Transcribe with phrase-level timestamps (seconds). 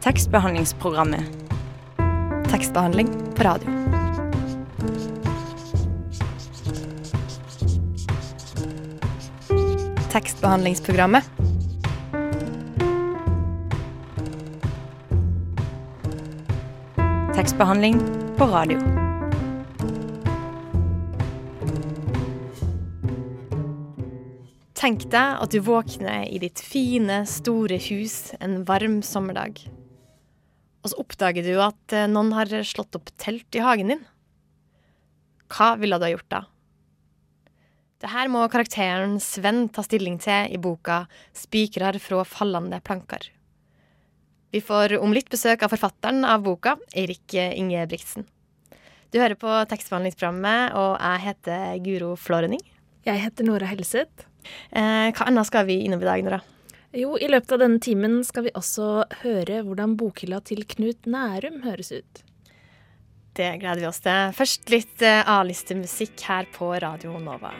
[0.00, 1.20] Tekstbehandlingsprogrammet.
[2.50, 3.70] Tekstbehandling på radio.
[10.12, 11.24] Tekstbehandlingsprogrammet.
[17.34, 18.00] Tekstbehandling
[18.36, 18.78] på radio.
[24.80, 29.60] Tenk deg at du våkner i ditt fine, store hus en varm sommerdag.
[31.20, 33.98] Oppdager du at eh, noen har slått opp telt i hagen din.
[35.52, 36.38] Hva ville du ha gjort da?
[38.00, 41.02] Det her må karakteren Sven ta stilling til i boka
[41.36, 43.28] 'Spikrar fra fallende planker'.
[44.48, 48.24] Vi får om litt besøk av forfatteren av boka, Eirik Ingebrigtsen.
[49.12, 52.64] Du hører på tekstbehandlingsprogrammet, og jeg heter Guro Flårening.
[53.04, 54.24] Jeg heter Nora Helseth.
[54.72, 56.40] Eh, hva annet skal vi innom i dag, Nora?
[56.90, 61.60] Jo, i løpet av denne timen skal vi også høre hvordan bokhylla til Knut Nærum
[61.62, 62.22] høres ut.
[63.38, 64.32] Det gleder vi oss til.
[64.34, 67.54] Først litt eh, A-listemusikk her på Radio Nova.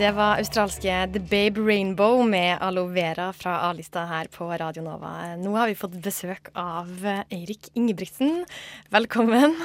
[0.00, 5.34] Det var australske The Babe Rainbow med Aloe Vera fra A-lista her på Radio Nova.
[5.36, 8.46] Nå har vi fått besøk av Eirik Ingebrigtsen.
[8.88, 9.60] Velkommen.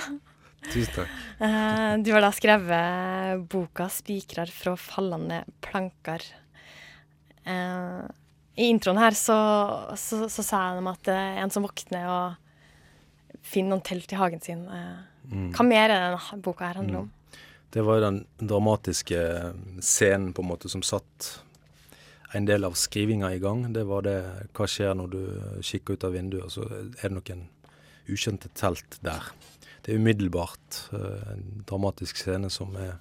[0.73, 1.09] Tusen takk.
[1.39, 6.25] Eh, Du har da skrevet boka 'Spikrar fra fallende plankar'.
[7.45, 8.07] Eh,
[8.57, 9.37] I introen her så,
[9.95, 12.35] så, så sa jeg dem at det er en som våkner og
[13.45, 14.67] finner noen telt i hagen sin.
[14.67, 15.49] Eh, Mm.
[15.51, 17.11] Hva mer er denne boka her handler om?
[17.69, 19.17] Det var den dramatiske
[19.83, 21.41] scenen på en måte som satt
[22.33, 23.65] en del av skrivinga i gang.
[23.73, 25.19] Det var det hva skjer når du
[25.61, 26.63] kikker ut av vinduet, og så
[27.03, 27.49] er det noen
[28.07, 29.19] ukjente telt der.
[29.87, 32.97] Det er umiddelbart eh, en dramatisk scene som er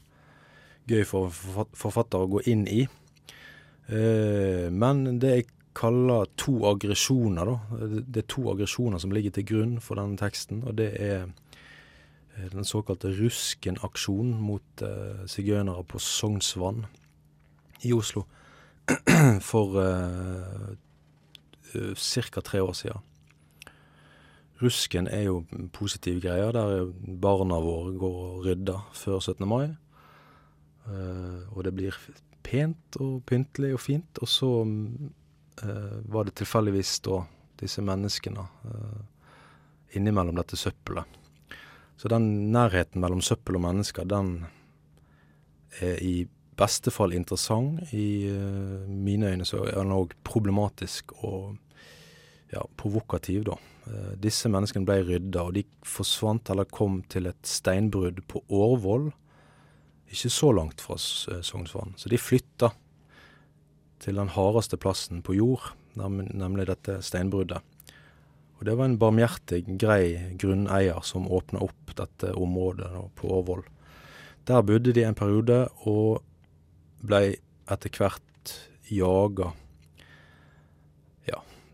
[0.86, 2.84] gøy for forfat- forfatter å gå inn i.
[3.90, 7.86] Eh, men det jeg kaller to aggresjoner, da.
[8.06, 11.26] Det- er to aggresjoner som ligger til grunn for denne teksten, og det er
[12.38, 14.86] eh, den såkalte Rusken-aksjonen mot
[15.26, 16.84] sigøynere på Sognsvann
[17.82, 18.26] i Oslo
[19.50, 19.74] for
[21.96, 22.40] ca.
[22.44, 23.00] tre år siden.
[24.62, 25.40] Rusken er jo
[25.76, 26.86] positive greier, der
[27.20, 29.44] barna våre går og rydder før 17.
[29.48, 29.66] mai.
[30.86, 31.98] Eh, og det blir
[32.46, 34.22] pent og pyntelig og fint.
[34.22, 37.20] Og så eh, var det tilfeldigvis da
[37.60, 39.04] disse menneskene eh,
[39.98, 41.04] innimellom dette søppelet.
[41.96, 44.46] Så den nærheten mellom søppel og mennesker, den
[45.80, 47.92] er i beste fall interessant.
[47.92, 48.28] I
[48.88, 51.56] mine øyne så er den òg problematisk og
[52.52, 53.56] ja, provokativ, da.
[53.86, 59.10] Eh, disse menneskene ble rydda, og de forsvant eller kom til et steinbrudd på Årvoll.
[60.10, 61.94] Ikke så langt fra eh, Sognsvann.
[62.00, 62.72] Så de flytta
[64.02, 67.62] til den hardeste plassen på jord, nemlig dette steinbruddet.
[68.56, 73.64] Og det var en barmhjertig, grei grunneier som åpna opp dette området på Årvoll.
[74.48, 76.22] Der bodde de en periode, og
[77.04, 77.36] blei
[77.70, 78.54] etter hvert
[78.92, 79.50] jaga.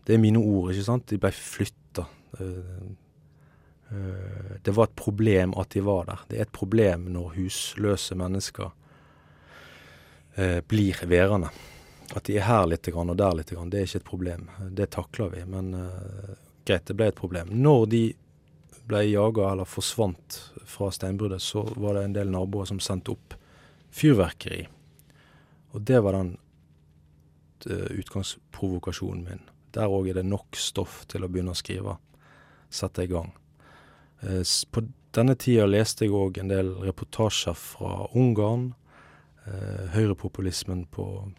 [0.03, 1.07] Det er mine ord, ikke sant?
[1.07, 2.05] De ble flytta.
[2.39, 2.87] Eh,
[3.91, 6.19] eh, Det var et problem at de var der.
[6.27, 8.71] Det er et problem når husløse mennesker
[10.35, 11.49] eh, blir værende.
[12.15, 14.49] At de er her litt og der litt, det er ikke et problem.
[14.69, 15.45] Det takler vi.
[15.45, 15.71] Men
[16.65, 17.47] greit, det ble et problem.
[17.49, 18.03] Når de
[18.85, 23.33] ble jaga eller forsvant fra steinbruddet, så var det en del naboer som sendte opp
[23.89, 24.67] fyrverkeri.
[25.71, 26.35] Og det var den
[27.65, 29.41] utgangsprovokasjonen min.
[29.73, 31.97] Der òg er det nok stoff til å begynne å skrive.
[32.73, 33.31] Sette i gang.
[34.21, 38.73] Eh, På denne tida leste jeg òg en del reportasjer fra Ungarn.
[39.45, 41.33] eh, Høyrepopulismen på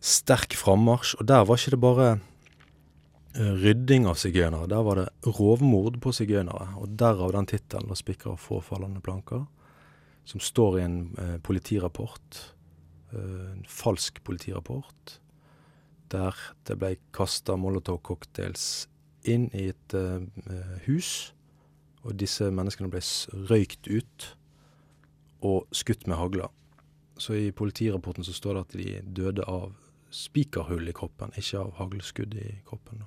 [0.00, 1.16] sterk frammarsj.
[1.20, 2.20] Og der var ikke det bare
[3.34, 4.68] eh, rydding av sigøynere.
[4.68, 6.76] Der var det rovmord på sigøynere.
[6.76, 9.46] Og derav den tittelen, spikker spikrer få fallende planker',
[10.24, 12.50] som står i en politirapport.
[13.12, 15.20] en falsk politirapport.
[16.12, 16.36] Der
[16.68, 18.86] det ble kasta Molotov-cocktails
[19.24, 20.26] inn i et eh,
[20.86, 21.32] hus.
[22.04, 23.00] Og disse menneskene ble
[23.48, 24.28] røykt ut
[25.44, 26.50] og skutt med hagla.
[27.16, 29.72] Så i politirapporten så står det at de døde av
[30.14, 33.02] spikerhull i kroppen, ikke av haglskudd i kroppen.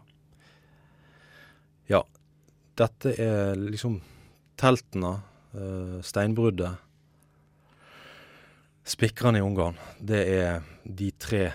[1.88, 2.01] Ja,
[2.77, 4.01] dette er liksom
[4.59, 5.13] teltene,
[5.55, 6.83] uh, steinbruddet,
[8.88, 9.79] spikrene i Ungarn.
[10.00, 11.45] Det er de tre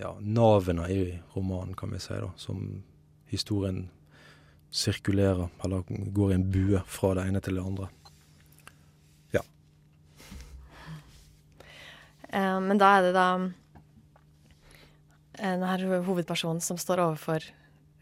[0.00, 1.00] ja, navene i
[1.34, 2.82] romanen, kan vi si, da, som
[3.30, 3.88] historien
[4.70, 7.90] sirkulerer, eller går i en bue fra det ene til det andre.
[12.30, 13.28] Eh, men da er det da
[15.40, 17.44] denne hovedpersonen som står overfor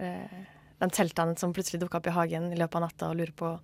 [0.03, 0.41] eh,
[0.83, 3.55] den teltene som plutselig dukker opp i hagen i løpet av natta og lurer på,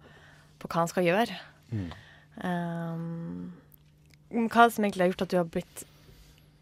[0.58, 1.36] på hva han skal gjøre.
[1.74, 1.90] Mm.
[2.34, 5.84] Um, hva det som egentlig har gjort at du har blitt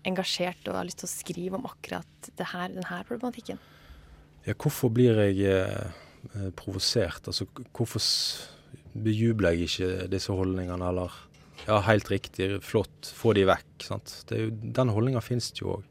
[0.09, 3.61] engasjert og har lyst til å skrive om akkurat her, denne problematikken?
[4.47, 7.29] Ja, hvorfor blir jeg eh, provosert?
[7.31, 8.03] Altså, hvorfor
[8.93, 11.21] bejubler jeg ikke disse holdningene, eller
[11.63, 13.85] Ja, helt riktig, flott, få de vekk.
[13.87, 14.15] sant?
[14.31, 15.85] Jo, den holdninga finnes jo òg.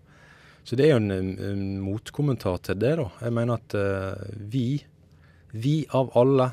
[0.63, 3.07] Så det er jo en, en, motkommentar til det, da.
[3.23, 4.65] Jeg mener at eh, vi,
[5.53, 6.51] vi av alle,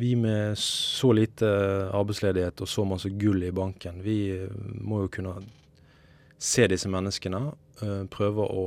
[0.00, 1.48] vi med så lite
[1.96, 4.50] arbeidsledighet og så masse gull i banken, vi uh,
[4.84, 5.38] må jo kunne
[6.38, 7.40] se disse menneskene,
[7.82, 8.66] uh, prøve å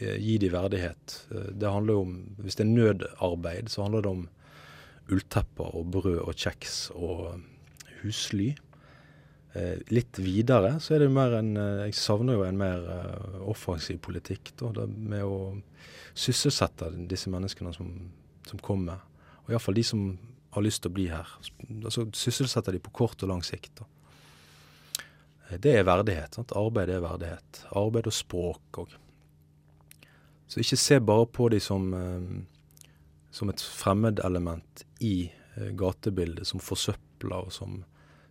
[0.00, 1.26] gi dem verdighet.
[1.28, 4.28] det handler jo om, Hvis det er nødarbeid, så handler det om
[5.12, 7.42] ulltepper og brød og kjeks og
[8.00, 8.54] husly.
[9.52, 12.86] Eh, litt videre så er det mer en eh, Jeg savner jo en mer
[13.44, 14.54] offensiv politikk.
[14.56, 15.58] Da, med å
[16.14, 17.90] sysselsette disse menneskene som,
[18.46, 19.02] som kommer.
[19.44, 20.06] Og iallfall de som
[20.54, 21.28] har lyst til å bli her.
[21.84, 23.72] Altså Sysselsette de på kort og lang sikt.
[23.80, 23.88] Da.
[25.58, 26.36] Det er verdighet.
[26.36, 26.54] Sant?
[26.56, 27.64] Arbeid er verdighet.
[27.76, 28.96] Arbeid og språk òg.
[30.50, 32.86] Så ikke se bare på de som, uh,
[33.30, 37.82] som et fremmedelement i uh, gatebildet, som forsøpler og som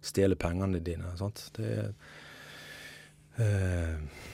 [0.01, 1.11] stjeler pengene dine.
[1.19, 1.49] Sant?
[1.55, 1.87] Det er
[3.39, 4.27] eh,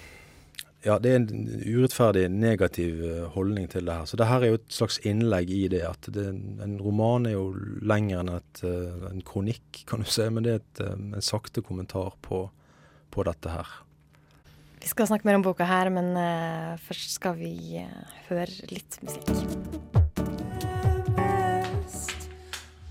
[0.86, 4.06] ja, det er en urettferdig negativ eh, holdning til det her.
[4.06, 5.82] Så det her er jo et slags innlegg i det.
[5.88, 6.28] at det,
[6.62, 7.48] En roman er jo
[7.82, 8.62] lenger enn et,
[9.10, 10.28] en kronikk, kan du si.
[10.30, 12.46] Men det er et, en sakte kommentar på,
[13.16, 13.74] på, dette her.
[14.84, 19.00] Vi skal snakke mer om boka her, men uh, først skal vi uh, høre litt
[19.02, 19.32] musikk.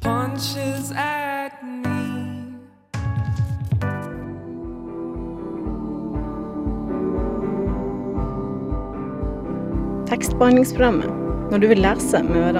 [0.05, 1.95] Punches at me.
[10.15, 12.21] tekstbehandlingsprogrammet når du vil lese.
[12.23, 12.59] Der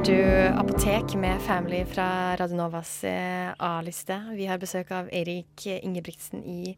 [0.00, 4.14] hørte du Apotek med Family fra Radionovas eh, A-liste.
[4.32, 6.72] Vi har besøk av Erik Ingebrigtsen i,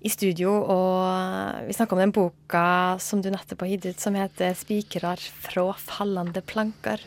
[0.00, 4.16] i studio, og vi snakker om den boka som du nettopp har gitt ut, som
[4.16, 7.02] heter 'Spikrar fra fallende planker'.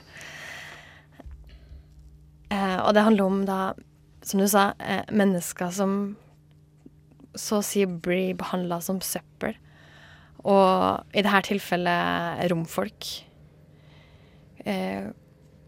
[2.52, 3.74] Eh, og det handler om, da,
[4.22, 6.16] som du sa, eh, mennesker som
[7.34, 9.58] så å si blir behandla som søppel.
[10.46, 13.10] Og i dette tilfellet romfolk.
[14.66, 15.10] Eh,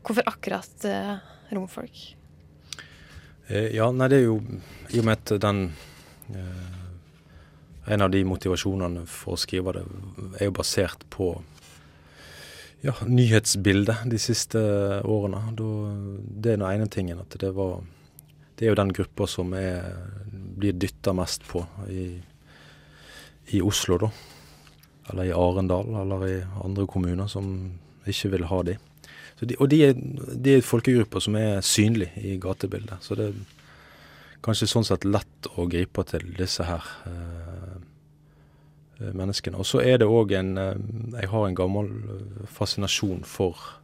[0.01, 1.15] hvorfor akkurat eh,
[1.55, 2.01] romfolk?
[3.47, 4.39] Eh, ja, nei, det er jo
[4.91, 5.63] i og med at den
[6.35, 6.77] eh,
[7.91, 9.81] En av de motivasjonene for å skrive det
[10.37, 11.31] er jo basert på
[12.85, 14.61] ja, nyhetsbildet de siste
[15.01, 15.39] årene.
[15.57, 15.69] Da,
[16.13, 17.23] det er den ene tingen.
[17.25, 17.81] At det var
[18.55, 19.97] Det er jo den gruppa som er,
[20.29, 22.05] blir dytta mest på i,
[23.57, 24.11] i Oslo, da
[25.11, 27.71] eller i Arendal, eller i andre kommuner som
[28.07, 28.77] ikke vil ha de.
[29.49, 33.01] De og de er, de er folkegrupper som er synlige i gatebildet.
[33.01, 33.39] Så det er
[34.45, 37.77] kanskje sånn sett lett å gripe til disse her eh,
[39.01, 39.57] eh menneskene.
[39.57, 40.75] Og så er det òg en eh,
[41.21, 43.77] Jeg har en gammel eh, fascinasjon for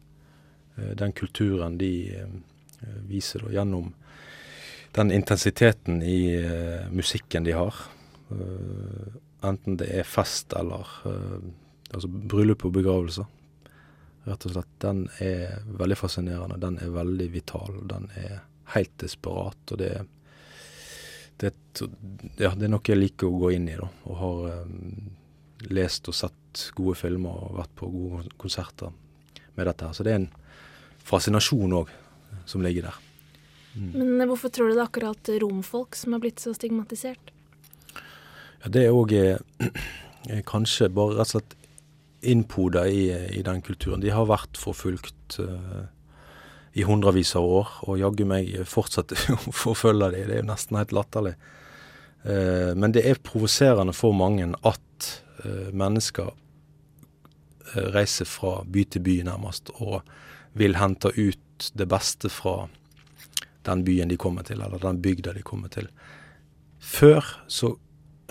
[0.77, 2.13] den kulturen de
[3.10, 3.88] viser da, gjennom
[4.93, 6.38] den intensiteten i
[6.93, 7.79] musikken de har.
[9.41, 10.86] Enten det er fest eller
[11.89, 13.25] altså bryllup og begravelse.
[14.27, 14.74] Rett og slett.
[14.84, 16.60] Den er veldig fascinerende.
[16.60, 17.81] Den er veldig vital.
[17.88, 18.41] Den er
[18.74, 19.60] helt desperat.
[19.72, 19.91] Og det,
[21.39, 21.53] det,
[22.41, 23.88] ja, det er noe jeg liker å gå inn i, da.
[24.10, 25.13] Og har um,
[25.72, 28.91] lest og sett gode filmer og vært på gode konserter
[29.55, 29.96] med dette her.
[29.96, 30.31] Så det er en
[31.07, 31.93] fascinasjon òg
[32.48, 33.00] som ligger der.
[33.77, 33.91] Mm.
[34.17, 37.31] Men hvorfor tror du det er akkurat romfolk som har blitt så stigmatisert?
[38.63, 41.57] Ja, det er òg eh, kanskje bare rett og slett
[42.21, 44.01] innpoda i, i, den kulturen.
[44.01, 45.86] De har vært forfulgt uh,
[46.77, 50.27] i hundrevis av år, og jaggu meg fortsetter å forfølge dem.
[50.27, 51.36] Det er jo nesten helt latterlig.
[52.25, 55.13] Uh, men det er provoserende for mange at
[55.45, 56.33] uh, mennesker
[57.91, 60.00] reiser fra by til by, nærmest, og
[60.57, 62.69] vil hente ut det beste fra
[63.67, 65.89] den byen de kommer til, eller den bygda de kommer til.
[66.79, 67.74] Før så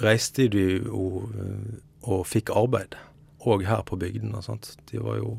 [0.00, 1.28] reiste de jo
[2.06, 2.96] og fikk arbeid,
[3.46, 4.42] òg her på bygdene.
[4.90, 5.36] De var jo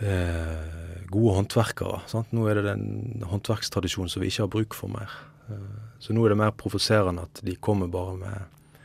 [0.00, 2.02] eh, gode håndverkere.
[2.10, 2.32] Sant?
[2.36, 5.14] Nå er det den håndverkstradisjonen som vi ikke har bruk for mer.
[5.48, 8.84] Eh, så nå er det mer provoserende at de kommer bare med,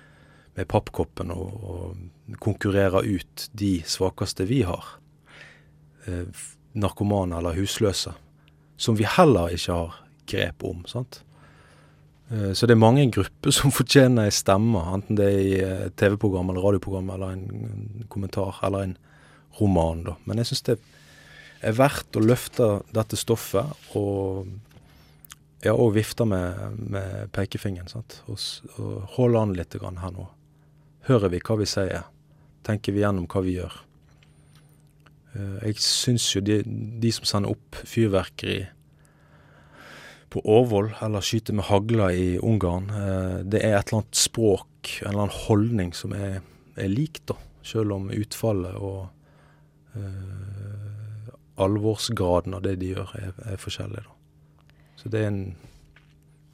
[0.58, 2.04] med pappkoppen og, og,
[2.40, 4.96] konkurrerer ut de svakeste vi har.
[6.08, 8.16] Eh, narkomane eller husløse.
[8.78, 10.82] Som vi heller ikke har grep om.
[10.90, 11.22] sant?
[12.32, 16.50] Eh, Så det er mange grupper som fortjener ei stemme, enten det er i TV-program
[16.54, 17.48] eller radioprogram eller en
[18.04, 18.98] en kommentar eller en
[19.60, 20.16] roman, da.
[20.26, 20.78] Men jeg syns det
[21.64, 24.48] er verdt å løfte dette stoffet og
[25.64, 27.88] ja, og vifte med, med pekefingeren.
[27.88, 28.18] sant?
[28.28, 28.36] Og,
[28.78, 30.26] og holde an litt her nå.
[31.08, 32.04] Hører vi hva vi sier?
[32.68, 33.78] Tenker vi gjennom hva vi gjør?
[35.36, 38.66] Eh, Jeg syns jo de, de som sender opp fyrverkeri
[40.34, 44.96] på Årvoll, eller skyte med hagla i Ungarn, eh, det er et eller annet språk,
[45.02, 46.40] en eller annen holdning som er,
[46.76, 47.38] er lik, da.
[47.64, 49.06] Selv om utfallet og
[49.96, 51.30] uh,
[51.64, 54.74] alvorsgraden av det de gjør, er, er forskjellig, da.
[55.00, 55.40] Så det er en,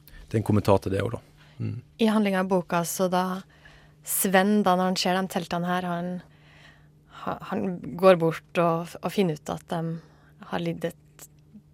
[0.06, 1.48] det er en kommentar til det òg, da.
[1.58, 1.80] Mm.
[2.04, 3.24] I handlinga av boka, så da
[4.06, 6.12] Sven, da når han ser de teltene her, han,
[7.24, 7.66] han
[8.00, 9.80] går bort og, og finner ut at de
[10.52, 11.00] har lidd et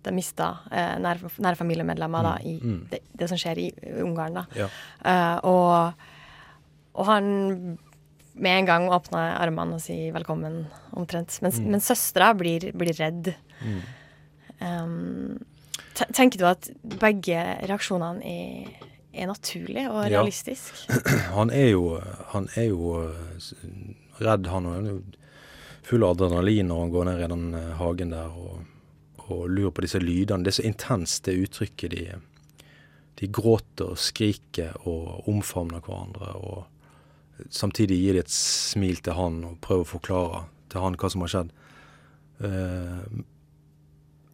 [0.07, 2.79] De mista eh, nære, nære familiemedlemmer da, i Mm.
[2.91, 3.67] det, det som skjer i
[4.05, 4.35] Ungarn.
[4.39, 4.45] da.
[4.55, 4.69] Ja.
[5.05, 5.93] Eh, og,
[6.95, 7.79] og han
[8.37, 11.39] med en gang åpner armene og sier 'velkommen', omtrent.
[11.43, 11.71] Men, Mm.
[11.71, 13.35] men søstera blir, blir redd.
[13.65, 13.81] Mm.
[14.61, 15.45] Um,
[16.13, 16.69] tenker du at
[17.01, 17.37] begge
[17.69, 18.69] reaksjonene er,
[19.15, 20.19] er naturlige og Ja.
[20.21, 20.87] realistiske?
[21.37, 22.01] Han er jo,
[22.33, 24.65] han er jo eh, redd, han.
[24.65, 25.03] Han er jo
[25.87, 28.66] full av adrenalin når han går ned i den eh, hagen der og,
[29.33, 30.45] og lurer på disse lydene.
[30.45, 31.95] Det er så intenst, det uttrykket.
[31.95, 32.67] De,
[33.21, 36.33] de gråter og skriker og omfavner hverandre.
[36.37, 41.11] og Samtidig gir de et smil til han og prøver å forklare til han hva
[41.13, 41.55] som har skjedd.
[42.45, 43.25] Eh,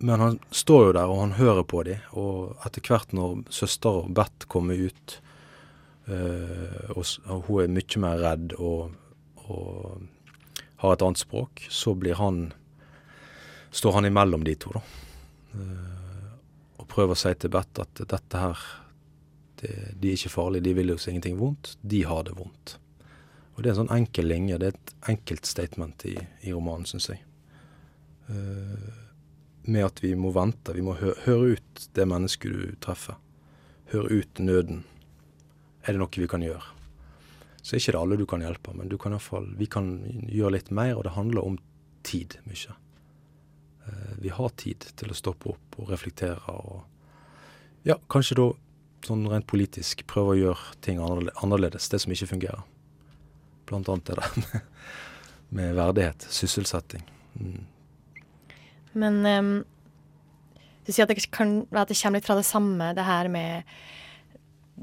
[0.03, 2.03] men han står jo der, og han hører på dem.
[2.19, 5.19] Og etter hvert når søster og Beth kommer ut,
[6.11, 7.07] eh, og,
[7.47, 8.97] hun er mye mer redd og,
[9.47, 10.03] og
[10.83, 12.49] har et annet språk, så blir han
[13.73, 14.83] står han imellom de to, da.
[15.57, 16.31] Eh,
[16.81, 18.63] og prøver å si til Bett at dette her
[19.63, 21.77] det, De er ikke farlige, de vil oss ingenting vondt.
[21.81, 22.77] De har det vondt.
[23.55, 24.59] Og det er en sånn enkel linje.
[24.59, 27.23] Det er et enkelt statement i, i romanen, syns jeg.
[28.33, 28.93] Eh,
[29.63, 30.75] med at vi må vente.
[30.75, 33.21] Vi må hø høre ut det mennesket du treffer.
[33.93, 34.83] Høre ut nøden.
[35.87, 36.75] Er det noe vi kan gjøre?
[37.63, 39.93] Så er ikke det alle du kan hjelpe, men du kan i fall, vi kan
[40.27, 41.59] gjøre litt mer, og det handler om
[42.03, 42.75] tid mye.
[43.87, 46.83] Eh, vi har tid til å stoppe opp og reflektere og
[47.89, 48.51] ja, kanskje da
[49.03, 52.63] sånn rent politisk prøve å gjøre ting annerledes, det som ikke fungerer.
[53.67, 54.69] Blant annet det der med,
[55.59, 57.03] med verdighet, sysselsetting.
[57.35, 57.65] Mm.
[59.03, 59.51] Men um,
[60.87, 63.75] du sier at det, kan, at det kommer litt fra det samme, det her med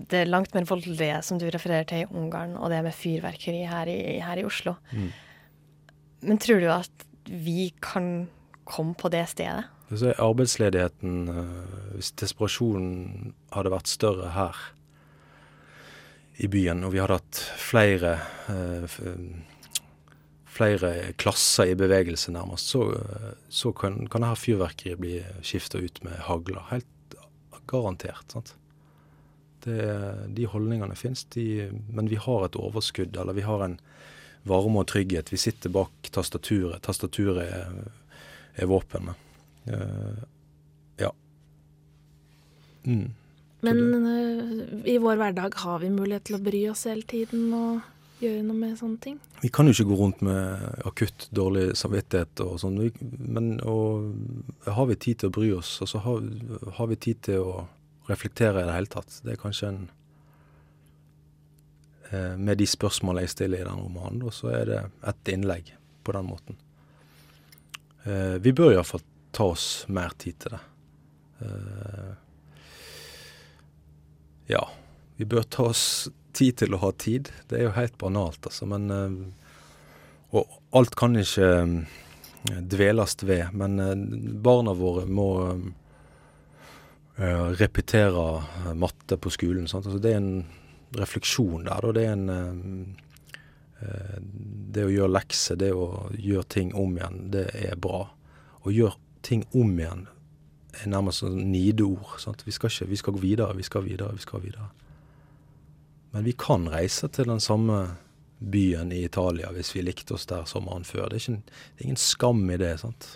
[0.10, 3.89] det langt mer voldelige som du refererer til i Ungarn, og det med fyrverkeri her
[3.91, 4.75] i, her i Oslo.
[4.91, 5.10] Mm.
[6.29, 8.27] Men tror du at vi kan
[8.69, 9.67] komme på det stedet?
[9.89, 14.59] Så er arbeidsledigheten eh, Hvis desperasjonen hadde vært større her
[16.39, 18.13] i byen, og vi hadde hatt flere
[18.47, 18.99] eh,
[20.59, 26.01] flere klasser i bevegelse, nærmest, så, eh, så kan, kan dette fyrverkeriet bli skifta ut
[26.03, 26.63] med hagler.
[26.71, 27.17] Helt
[27.69, 28.31] garantert.
[28.31, 28.55] sant?
[29.63, 29.79] Det,
[30.35, 33.79] de holdningene fins, men vi har et overskudd, eller vi har en
[34.47, 35.31] varme og trygghet.
[35.31, 36.81] Vi sitter bak tastaturet.
[36.81, 37.51] Tastaturet
[38.60, 39.25] er våpenet.
[39.66, 40.25] med.
[40.98, 41.12] ja.
[42.84, 43.08] Mm.
[43.60, 47.82] Men uh, i vår hverdag har vi mulighet til å bry oss hele tiden og
[48.24, 49.18] gjøre noe med sånne ting.
[49.39, 52.80] Vi kan jo ikke gå rundt med akutt dårlig samvittighet og sånn,
[53.20, 54.10] men og,
[54.68, 56.25] har vi tid til å bry oss, og så har,
[56.80, 57.54] har vi tid til å
[58.10, 59.22] reflektere i det hele tatt.
[59.24, 59.82] Det er kanskje en
[62.10, 65.75] eh, Med de spørsmålene jeg stiller i den romanen, og så er det ett innlegg
[66.04, 66.60] på den måten.
[68.03, 69.03] Eh, vi bør iallfall
[69.36, 70.62] ta oss mer tid til det.
[71.46, 72.13] Eh,
[74.56, 74.63] ja.
[75.20, 75.84] Vi bør ta oss
[76.34, 77.32] tid til å ha tid.
[77.50, 78.65] Det er jo helt banalt, altså.
[78.70, 79.12] Men eh,
[80.29, 80.46] Og
[80.77, 83.50] alt kan ikke eh, dveles ved.
[83.53, 83.96] Men eh,
[84.46, 85.29] barna våre må
[87.18, 89.68] eh, repetere matte på skolen.
[89.68, 90.46] Altså, det er en
[90.98, 91.82] refleksjon der.
[91.82, 91.91] Da.
[91.98, 92.96] Det er en
[93.79, 98.05] Det å gjøre lekser, det å gjøre ting om igjen, det er bra.
[98.65, 100.07] Å gjøre ting om igjen
[100.79, 102.19] er nærmest sånn nideord.
[102.45, 104.69] Vi skal ikke, vi skal gå videre, vi skal videre, vi skal videre.
[106.12, 107.79] Men vi kan reise til den samme
[108.39, 111.09] byen i Italia hvis vi likte oss der sommeren før.
[111.09, 112.75] Det er, ikke, det er ingen skam i det.
[112.81, 113.09] sant?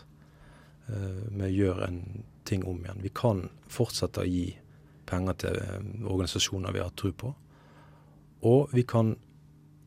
[0.88, 2.02] Vi Med å gjøre en
[2.44, 3.04] ting om igjen.
[3.04, 4.50] Vi kan fortsette å gi
[5.08, 7.32] penger til eh, organisasjoner vi har tro på.
[8.50, 9.14] Og vi kan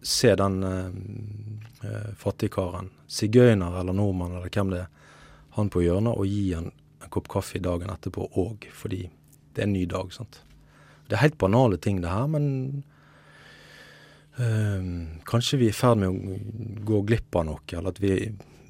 [0.07, 4.91] se den eh, eh, fattigkaren, sigøyner eller nordmann eller hvem det er,
[5.57, 9.07] han på hjørnet, og gi han en kopp kaffe dagen etterpå òg, fordi
[9.55, 10.13] det er en ny dag.
[10.13, 10.43] sant?
[11.09, 12.85] Det er helt banale ting, det her, men
[14.37, 14.91] eh,
[15.29, 18.15] kanskje vi er i ferd med å gå glipp av noe, eller at vi,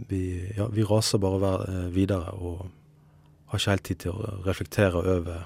[0.09, 0.23] vi,
[0.57, 2.66] ja, vi raser bare eh, videre og
[3.50, 5.45] har ikke helt tid til å reflektere over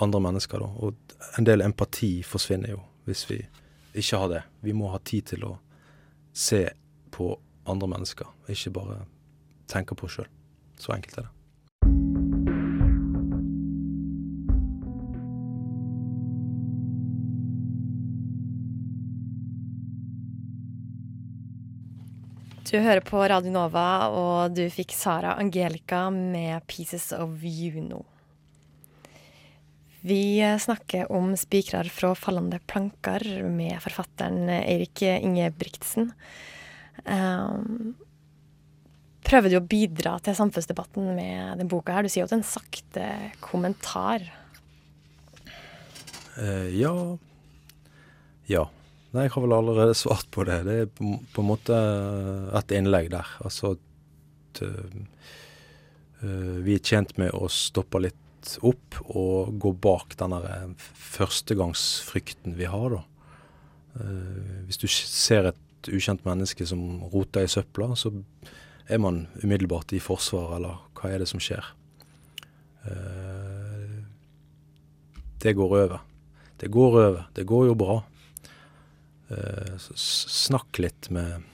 [0.00, 0.60] andre mennesker.
[0.60, 0.68] Da.
[0.84, 3.40] Og en del empati forsvinner jo hvis vi
[3.94, 4.42] ikke ha det.
[4.60, 5.56] Vi må ha tid til å
[6.32, 6.66] se
[7.10, 7.32] på
[7.70, 9.02] andre mennesker, og ikke bare
[9.70, 10.30] tenke på oss sjøl.
[10.80, 11.34] Så enkelt er det.
[22.70, 27.82] Du hører på Radio Nova, og du fikk Sara Angelica med 'Pieces of You'
[30.00, 36.08] Vi snakker om spikrer fra fallende planker med forfatteren Eirik Ingebrigtsen.
[37.04, 37.94] Um,
[39.24, 42.06] prøver du å bidra til samfunnsdebatten med den boka her?
[42.06, 43.08] Du sier jo at det er en sakte
[43.44, 44.24] kommentar.
[46.38, 46.94] Uh, ja
[48.48, 48.68] Ja.
[49.10, 50.60] Nei, jeg har vel allerede svart på det.
[50.68, 51.76] Det er på, på en måte
[52.56, 53.26] et innlegg der.
[53.42, 55.00] Altså at uh,
[56.62, 58.18] vi er tjent med å stoppe litt
[58.66, 63.02] opp og gå bak den der førstegangsfrykten vi har, da.
[64.00, 68.12] Eh, hvis du ser et ukjent menneske som roter i søpla, så
[68.90, 71.64] er man umiddelbart i forsvar, eller hva er det som skjer?
[72.86, 74.00] Eh,
[75.40, 76.00] det går over.
[76.60, 77.22] Det går over.
[77.34, 78.02] Det går jo bra.
[79.30, 81.46] Eh, snakk litt med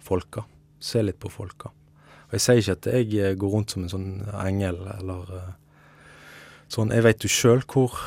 [0.00, 0.44] folka.
[0.80, 1.70] Se litt på folka.
[2.32, 4.08] Og jeg sier ikke at jeg eh, går rundt som en sånn
[4.40, 5.50] engel, eller eh,
[6.72, 6.92] sånn.
[6.94, 7.98] Jeg veit jo sjøl hvor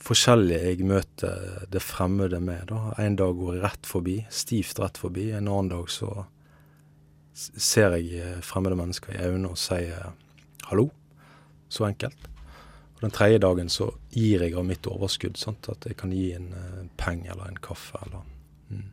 [0.00, 2.70] forskjellig jeg møter det fremmede med.
[2.72, 2.94] da.
[2.98, 5.30] En dag går jeg rett forbi, stivt rett forbi.
[5.36, 6.24] En annen dag så
[7.34, 10.10] ser jeg eh, fremmede mennesker i øynene og sier
[10.70, 10.90] hallo.
[11.70, 12.30] Så enkelt.
[13.00, 15.70] Og den tredje dagen så gir jeg av mitt overskudd, sant?
[15.72, 16.50] at jeg kan gi en
[17.00, 18.26] penge eller en kaffe eller
[18.68, 18.88] mm.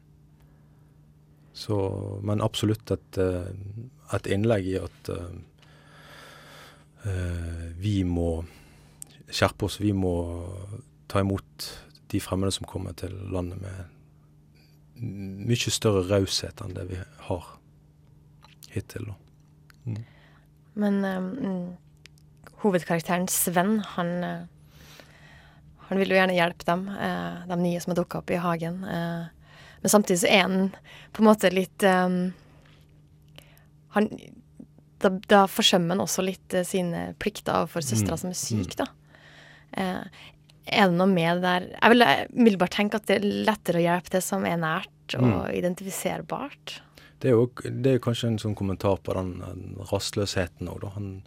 [1.58, 1.77] Så,
[2.23, 3.49] men absolutt et, eh,
[4.15, 5.34] et innlegg i at eh,
[7.10, 8.45] eh, vi må
[9.30, 9.80] skjerpe oss.
[9.82, 10.13] Vi må
[11.12, 11.68] ta imot
[12.12, 13.94] de fremmede som kommer til landet med
[15.48, 17.50] mye større raushet enn det vi har
[18.74, 19.12] hittil.
[19.12, 19.98] Da.
[20.78, 21.76] Men um,
[22.63, 24.90] hovedkarakteren Sven, han, eh,
[25.90, 28.84] han vil jo gjerne hjelpe dem, eh, de nye som har dukka opp i hagen.
[28.84, 29.28] eh,
[29.82, 30.70] men samtidig så er han
[31.13, 32.34] på en måte litt um,
[33.94, 34.10] han,
[35.02, 38.76] da, da forsømmer han også litt eh, sine plikter overfor søstera Mm, som er syk,
[38.80, 38.88] da.
[39.73, 40.03] Eh,
[40.67, 43.80] er det noe med det der Jeg vil eh, umiddelbart tenke at det er lettere
[43.80, 45.53] å hjelpe det som er nært og Mm.
[45.56, 46.82] identifiserbart.
[47.19, 50.89] Det er jo det er kanskje en sånn kommentar på den, den rastløsheten òg, da.
[50.95, 51.23] Han,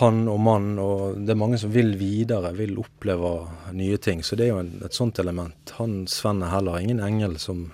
[0.00, 4.22] han og mannen, og det er mange som vil videre, vil oppleve nye ting.
[4.24, 5.72] Så det er jo en, et sånt element.
[5.78, 7.70] Han Sven er heller ingen engel som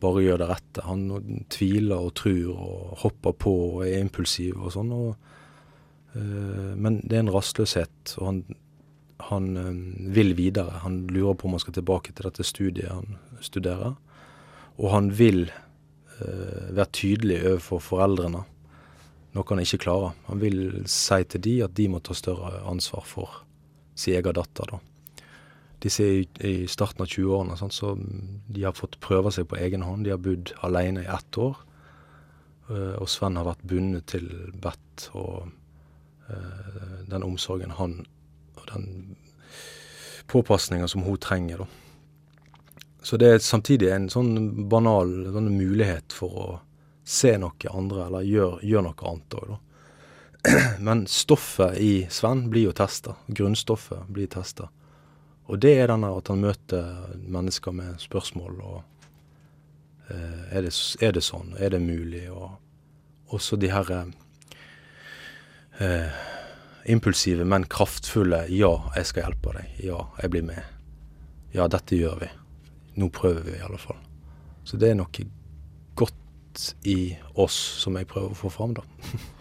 [0.00, 0.84] bare gjør det rette.
[0.88, 4.92] Han tviler og tror og hopper på og er impulsiv og sånn.
[4.96, 5.14] Og,
[6.14, 8.38] men det er en rastløshet, og han,
[9.30, 10.82] han øh, vil videre.
[10.82, 13.94] Han lurer på om han skal tilbake til dette studiet han studerer.
[14.78, 15.50] Og han vil
[16.20, 18.42] øh, være tydelig overfor foreldrene,
[19.34, 20.16] noe han ikke klarer.
[20.26, 23.42] Han vil si til de at de må ta større ansvar for
[23.94, 24.66] sin egen datter.
[24.66, 24.80] da.
[25.80, 30.04] Disse er i, starten av 20-årene, så de har fått prøve seg på egen hånd.
[30.04, 31.56] De har bodd alene i ett år.
[32.70, 34.28] og Sven har vært bundet til
[34.60, 35.48] Bett og
[37.10, 38.00] den omsorgen han
[38.54, 39.16] og den
[40.30, 41.58] påpasninga som hun trenger.
[41.58, 41.66] da.
[43.02, 46.48] Så det er samtidig en sånn banal sånn mulighet for å
[47.04, 49.58] se noe andre, eller gjøre gjør noe annet òg, da.
[50.86, 53.16] Men stoffet i Sven blir jo testa.
[53.26, 54.70] Grunnstoffet blir testa.
[55.50, 58.78] Og det er denne at han møter mennesker med spørsmål og
[60.08, 61.56] eh, er, det, er det sånn?
[61.58, 62.22] Er det mulig?
[62.30, 64.12] Og også de her eh,
[66.84, 69.80] impulsive, men kraftfulle 'ja, jeg skal hjelpe deg'.
[69.84, 70.64] 'Ja, jeg blir med'.
[71.54, 72.32] 'Ja, dette gjør vi'.
[73.00, 73.96] Nå prøver vi i alle fall.
[74.64, 75.26] Så det er noe
[75.94, 78.82] godt i oss som jeg prøver å få fram, da.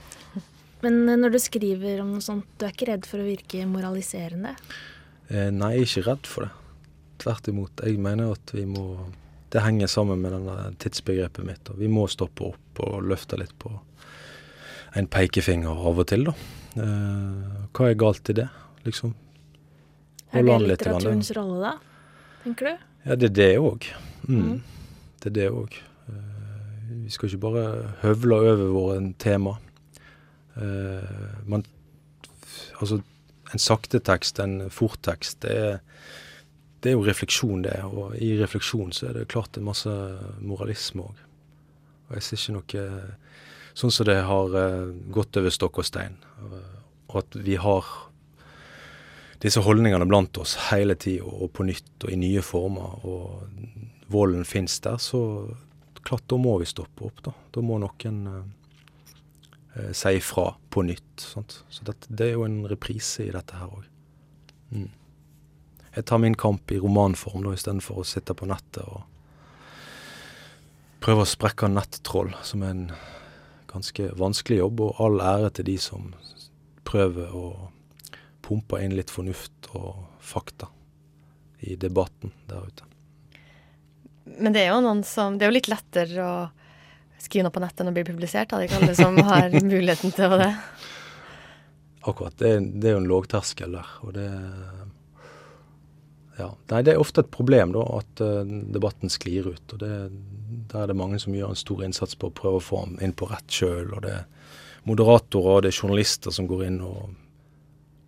[0.83, 3.65] Men eh, når du skriver om noe sånt, du er ikke redd for å virke
[3.67, 4.55] moraliserende?
[5.27, 6.53] Eh, nei, jeg er ikke redd for det.
[7.19, 7.83] Tvert imot.
[7.83, 9.09] Jeg mener at vi må
[9.49, 11.69] Det henger sammen med denne tidsbegrepet mitt.
[11.73, 13.71] Og vi må stoppe opp og løfte litt på
[14.97, 16.35] en pekefinger av og til, da.
[16.79, 18.47] Eh, hva er galt i det,
[18.87, 19.13] liksom?
[20.33, 22.25] Er det litteraturens rolle, da?
[22.43, 22.87] Tenker du?
[23.05, 23.87] Ja, det er det òg.
[24.27, 24.39] Mm.
[24.39, 24.59] Mm.
[25.19, 25.79] Det er det òg.
[26.89, 27.63] vi skal ikke bare
[28.01, 29.57] høvle over våre tema.
[30.57, 31.65] Eh, man
[32.79, 33.01] Altså,
[33.53, 35.79] en sakte tekst, en fort tekst, det er,
[36.79, 37.75] det er jo refleksjon, det.
[37.83, 39.95] Og i refleksjon så er det klart det er masse
[40.39, 41.17] moralisme òg.
[42.07, 42.85] Og jeg ser ikke noe
[43.79, 46.17] Sånn som det har uh, gått over stokk og stein.
[46.43, 47.87] Og, at vi har
[49.39, 54.43] disse holdningene blant oss hele tida og på nytt og i nye former, og volden
[54.45, 55.21] fins der, så
[56.03, 57.21] klart da må vi stoppe opp.
[57.23, 61.23] Da Da må noen uh, si ifra på nytt.
[61.23, 61.61] Sant?
[61.69, 63.85] Så dette, det er jo en reprise i dette her òg.
[64.75, 64.89] Mm.
[65.95, 69.07] Jeg tar min kamp i romanform da, istedenfor å sitte på nettet og
[70.99, 72.83] prøve å sprekke nettroll, som er en
[73.69, 74.83] ganske vanskelig jobb.
[74.87, 76.11] Og all ære til de som
[76.87, 77.71] prøver å
[78.45, 80.69] pumpe inn litt fornuft og fakta
[81.59, 82.87] i debatten der ute.
[84.39, 86.33] Men det er jo noen som Det er jo litt lettere å
[87.19, 88.51] skrive noe på nettet enn å bli publisert.
[88.51, 90.53] Det er ikke alle som har muligheten til det.
[92.07, 92.37] Akkurat.
[92.39, 93.89] Det, det er jo en lågterskel der.
[94.05, 94.29] Og det
[96.39, 96.49] ja.
[96.71, 98.41] Nei, det er ofte et problem da, at uh,
[98.73, 99.73] debatten sklir ut.
[99.73, 99.93] og det,
[100.71, 103.01] Der er det mange som gjør en stor innsats på å prøve å få den
[103.05, 103.91] inn på rett kjøl.
[103.97, 104.27] Og det er
[104.87, 107.11] moderatorer og det er journalister som går inn og,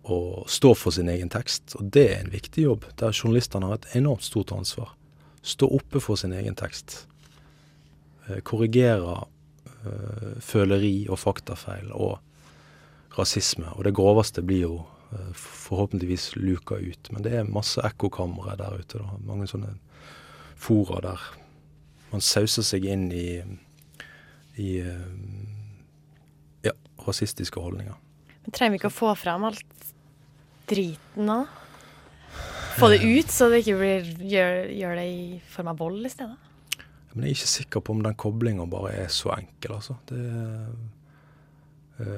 [0.08, 1.76] og står for sin egen tekst.
[1.78, 4.96] Og det er en viktig jobb, der journalistene har et enormt stort ansvar.
[5.42, 7.02] Stå oppe for sin egen tekst.
[8.28, 12.18] Uh, korrigere uh, føleri og faktafeil og
[13.18, 13.68] rasisme.
[13.76, 15.01] Og det groveste blir jo Eh,
[15.36, 17.10] forhåpentligvis luka ut.
[17.12, 19.00] Men det er masse ekkokamre der ute.
[19.00, 19.18] Da.
[19.26, 19.74] Mange sånne
[20.62, 21.30] fora der
[22.12, 23.40] man sauser seg inn i,
[24.60, 25.04] i eh,
[26.66, 26.74] ja,
[27.06, 27.96] rasistiske holdninger.
[28.44, 29.86] Men trenger vi ikke å få fram alt
[30.68, 31.40] driten nå?
[32.76, 36.12] Få det ut, så det ikke blir, gjør, gjør det i form av vold i
[36.12, 36.50] stedet?
[37.12, 39.98] Men jeg er ikke sikker på om den koblinga bare er så enkel, altså.
[40.08, 40.68] Det Uh,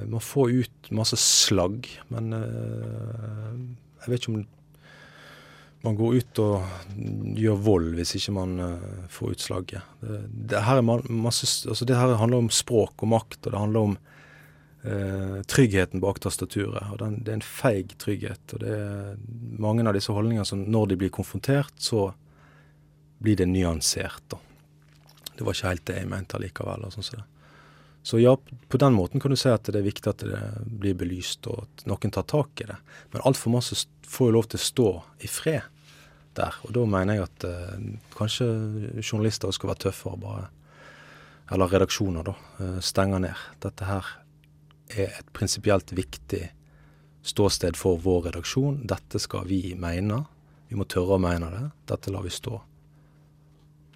[0.08, 3.52] man får ut masse slagg, men uh,
[4.04, 4.42] jeg vet ikke om
[5.84, 6.86] man går ut og
[7.36, 9.94] gjør vold hvis ikke man uh, får ut slagget.
[10.00, 14.02] Det, her masse, altså det, her handler om språk og makt, og det handler om
[15.48, 16.90] tryggheten bak tastaturet.
[16.92, 18.52] og den, Det er en feig trygghet.
[18.52, 19.14] og det er
[19.56, 22.10] Mange av disse holdningene som når de blir konfrontert, så
[23.24, 24.20] blir det nyansert.
[24.28, 24.36] da.
[25.36, 26.84] Det var ikke helt det jeg mente allikevel.
[26.84, 27.24] og sånn så det.
[28.04, 28.36] Så ja,
[28.68, 31.62] på den måten kan du si at det er viktig at det blir belyst, og
[31.64, 32.76] at noen tar tak i det.
[33.14, 34.88] Men altfor masse får jo lov til å stå
[35.24, 35.64] i fred
[36.36, 36.58] der.
[36.68, 37.86] Og da mener jeg at eh,
[38.18, 38.50] kanskje
[39.00, 40.50] journalister skal være tøffere, bare.
[41.54, 42.36] Eller redaksjoner, da.
[42.60, 43.48] Eh, stenger ned.
[43.64, 44.12] Dette her
[44.92, 46.44] er et prinsipielt viktig
[47.24, 48.82] ståsted for vår redaksjon.
[48.84, 50.26] Dette skal vi mene.
[50.68, 51.64] Vi må tørre å mene det.
[51.88, 52.60] Dette lar vi stå.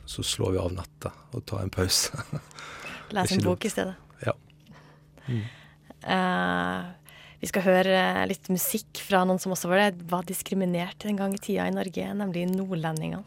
[0.08, 2.24] Så slår vi av nettet og tar en pause.
[3.16, 3.94] Lese en bok i stedet.
[4.24, 4.34] Ja.
[5.28, 5.42] Mm.
[6.04, 6.80] Uh,
[7.38, 11.34] vi skal høre litt musikk fra noen som også var, det, var diskriminert en gang
[11.36, 13.24] i tida i Norge, nemlig nordlendingene.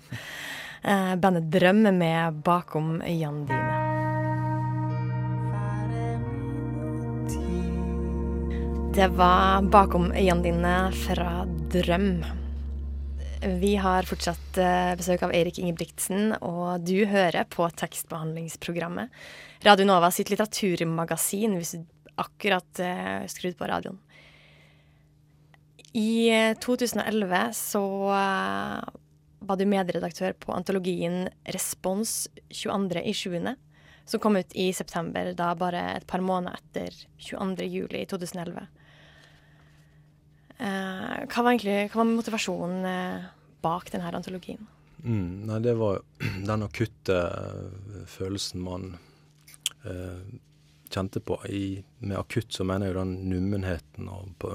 [0.81, 3.79] Uh, bandet Drøm med 'Bakom øynene dine'.
[8.91, 12.40] Det var 'Bakom øynene dine' fra Drøm.
[13.41, 19.09] Vi har fortsatt uh, besøk av Erik Ingebrigtsen, og du hører på tekstbehandlingsprogrammet
[19.65, 21.87] Radio Nova sitt litteraturmagasin, hvis du
[22.21, 23.97] akkurat uh, skrudd på radioen.
[25.97, 26.29] I
[26.61, 27.81] 2011 eh, så
[29.41, 33.49] var du medredaktør på antologien Respons 22.07.,
[34.05, 38.69] som kom ut i september, da bare et par måneder etter 22.07.2011.
[40.61, 43.29] Uh, hva var egentlig hva var motivasjonen uh,
[43.65, 44.61] bak denne antologien?
[45.01, 46.01] Mm, nei, det var
[46.49, 47.17] den akutte
[48.09, 48.91] følelsen man
[49.83, 50.21] eh,
[50.89, 51.39] kjente på.
[51.45, 54.45] I, med akutt så mener jeg den nummenheten og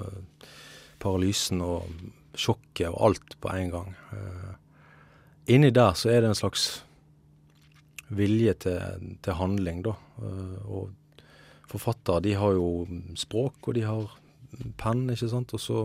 [1.02, 1.88] paralysen og
[2.36, 3.94] sjokket og alt på en gang.
[4.12, 4.52] Eh,
[5.56, 6.68] inni der så er det en slags
[8.14, 9.96] vilje til, til handling, da.
[10.22, 10.92] Eh, og
[11.66, 12.86] forfattere de har jo
[13.18, 14.14] språk, og de har
[14.80, 15.54] penn, ikke sant.
[15.56, 15.82] Og så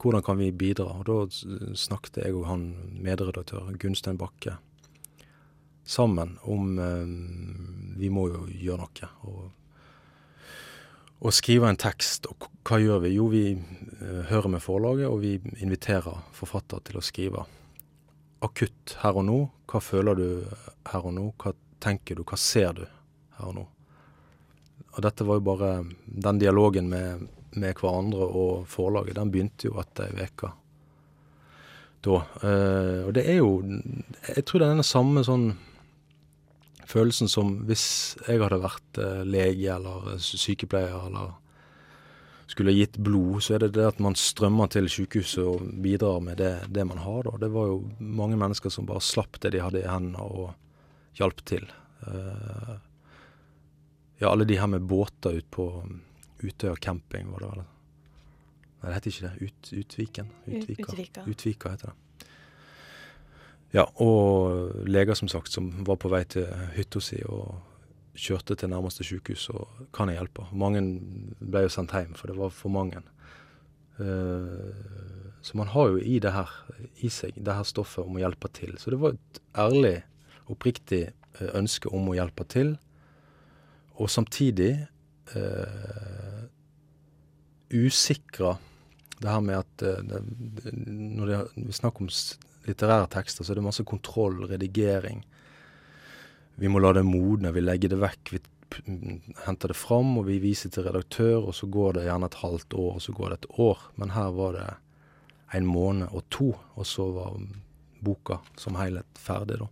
[0.00, 0.88] hvordan kan vi bidra?
[0.96, 2.66] Og da snakket jeg og han
[3.04, 4.56] medredaktør, Gunstein Bakke,
[5.84, 9.08] sammen om eh, Vi må jo gjøre noe.
[9.28, 9.40] Og,
[11.20, 12.30] og, skrive en tekst.
[12.30, 13.14] Og hva gjør vi?
[13.16, 17.44] Jo, vi eh, hører med forlaget, og vi inviterer forfatter til å skrive.
[18.40, 19.40] Akutt her og nå.
[19.68, 20.28] Hva føler du
[20.88, 21.26] her og nå?
[21.36, 22.24] Hva tenker du?
[22.24, 23.68] Hva ser du her og nå?
[24.96, 25.70] Og dette var jo bare
[26.04, 30.52] Den dialogen med, med hverandre og forlaget, den begynte jo etter ei uke.
[32.00, 32.22] Da.
[32.42, 35.50] Eh, og det er jo Jeg tror det er den samme sånn
[36.90, 41.36] følelsen som hvis jeg hadde vært eh, lege eller sykepleier eller
[42.50, 46.40] skulle gitt blod, så er det det at man strømmer til sykehuset og bidrar med
[46.40, 47.28] det, det man har.
[47.28, 47.36] Da.
[47.44, 50.48] Det var jo mange mennesker som bare slapp det de hadde i hendene og
[51.20, 51.68] hjalp til.
[52.02, 52.80] Uh,
[54.20, 55.66] ja, alle de her med båter ut på
[56.40, 57.64] Utøya camping, var det vel.
[58.80, 59.46] Nei, det heter ikke det.
[59.46, 60.30] Ut, Utviken?
[60.46, 60.86] Utvika.
[60.86, 61.24] Utvika.
[61.28, 62.28] Utvika heter det.
[63.70, 67.60] Ja, og leger som sagt som var på vei til hytta si og
[68.18, 70.48] kjørte til nærmeste sykehus og kan jeg hjelpe.
[70.52, 70.82] Mange
[71.38, 73.02] ble jo sendt hjem, for det var for mange.
[74.00, 74.72] Uh,
[75.44, 76.50] så man har jo i det her
[77.04, 78.74] i seg det her stoffet om å hjelpe til.
[78.80, 79.96] Så det var et ærlig,
[80.50, 81.04] oppriktig
[81.38, 82.74] uh, ønske om å hjelpe til.
[84.00, 84.72] Og samtidig
[85.36, 86.42] eh,
[87.70, 88.56] usikra
[89.20, 90.20] det her med at det,
[90.88, 92.08] når det, vi snakker om
[92.64, 95.20] litterære tekster, så er det masse kontroll, redigering
[96.60, 98.32] vi må la det modne, vi legger det vekk.
[98.34, 98.40] Vi
[99.46, 102.76] henter det fram, og vi viser til redaktør, og så går det gjerne et halvt
[102.76, 103.86] år, og så går det et år.
[103.96, 104.66] Men her var det
[105.56, 107.40] en måned og to, og så var
[108.04, 109.70] boka som helhet ferdig, da.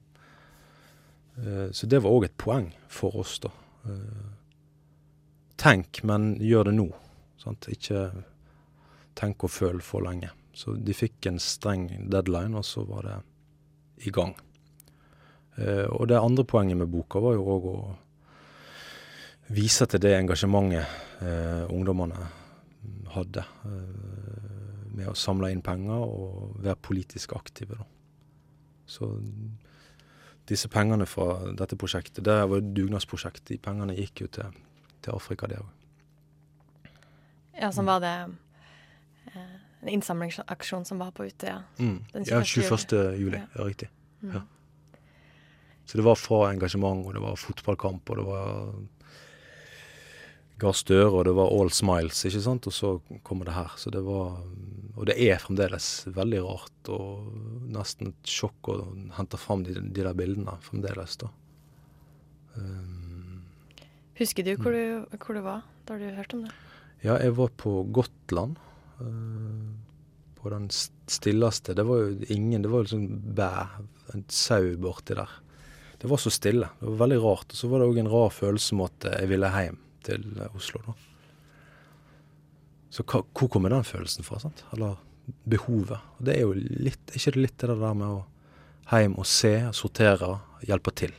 [1.44, 3.52] Eh, så det var òg et poeng for oss, da.
[3.86, 4.26] Eh,
[5.60, 6.88] tenk, men gjør det nå.
[7.38, 7.70] Sant?
[7.72, 8.08] Ikke
[9.18, 10.30] tenk og føl for lenge.
[10.54, 13.16] Så de fikk en streng deadline, og så var det
[14.08, 14.34] i gang.
[15.58, 17.78] Eh, og det andre poenget med boka var jo òg å
[19.54, 22.26] vise til det engasjementet eh, ungdommene
[23.14, 27.78] hadde eh, med å samle inn penger og være politisk aktive.
[27.78, 27.86] Da.
[28.88, 29.10] Så
[30.48, 33.44] disse pengene fra dette prosjektet, det var et dugnadsprosjekt.
[33.50, 34.60] De pengene gikk jo til,
[35.04, 35.74] til Afrika, det òg.
[37.58, 38.14] Ja, som var det
[39.32, 41.62] eh, en innsamlingsaksjon som var på Utøya?
[41.78, 41.98] Mm.
[42.28, 42.94] Ja, 21.
[43.18, 43.40] juli.
[43.40, 43.90] Ja, riktig.
[44.22, 44.36] Mm.
[44.36, 44.44] Ja.
[45.88, 48.48] Så det var fra engasjement, og det var fotballkamp, og det var
[50.58, 52.66] Gahr Støre, og det var all smiles, ikke sant.
[52.66, 52.92] Og så
[53.26, 53.74] kommer det her.
[53.78, 54.40] Så det var
[54.98, 57.28] Og det er fremdeles veldig rart, og
[57.70, 58.78] nesten et sjokk å
[59.14, 61.28] hente fram de, de der bildene fremdeles, da.
[62.56, 63.44] Um,
[64.18, 66.54] Husker du hvor, du hvor, du var da du hørte om det?
[67.04, 68.58] Ja, jeg var på Gotland.
[68.98, 69.78] Uh,
[70.34, 73.06] på den stilleste Det var jo ingen Det var jo sånn
[73.38, 73.50] bæ,
[74.14, 75.30] en sau borti der.
[76.02, 76.74] Det var så stille.
[76.80, 77.52] Det var veldig rart.
[77.52, 80.56] Og så var det òg en rar følelse om at jeg ville hjem til eh,
[80.56, 80.96] Oslo, da.
[82.88, 84.40] Så hva, hvor kommer den følelsen fra?
[84.40, 84.64] sant?
[84.72, 84.96] Eller
[85.44, 86.00] behovet?
[86.18, 88.24] Og det er jo litt ikke det litt det der med å
[88.88, 90.32] hjem og se, sortere,
[90.64, 91.12] hjelpe til?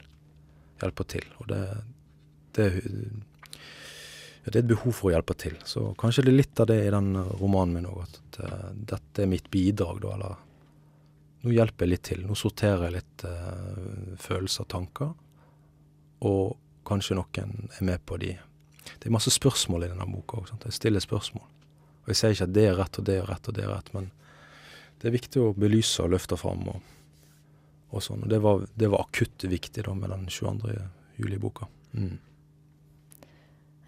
[0.82, 1.26] Hjelpe til.
[1.38, 1.62] Og det,
[2.58, 2.68] det,
[4.46, 5.58] det er et behov for å hjelpe til.
[5.68, 9.26] Så kanskje det er litt av det i den romanen min òg, at uh, dette
[9.26, 10.46] er mitt bidrag, da, eller
[11.46, 12.26] nå hjelper jeg litt til.
[12.28, 15.14] Nå sorterer jeg litt uh, følelser og tanker.
[16.28, 18.34] Og kanskje noen er med på de.
[18.98, 20.54] Det er masse spørsmål i denne boka òg.
[20.66, 21.46] Jeg stiller spørsmål.
[22.04, 23.74] Og jeg sier ikke at det er rett og det er rett og det er
[23.74, 24.10] rett, men
[25.00, 26.80] det er viktig å belyse og løfte fram og,
[27.94, 28.26] og sånn.
[28.26, 30.74] Og det var, det var akutt viktig da med den 22.
[31.22, 31.70] juli-boka.
[31.94, 32.18] Mm.